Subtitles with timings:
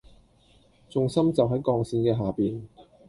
[0.89, 2.67] 重心就喺鋼線嘅下面